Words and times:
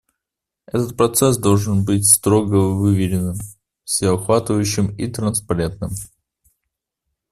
Этот 0.65 0.97
процесс 0.97 1.37
должен 1.37 1.85
быть 1.85 2.07
строго 2.09 2.75
выверенным, 2.75 3.37
всеохватывающим 3.85 4.95
и 4.97 5.05
транспарентным. 5.07 5.91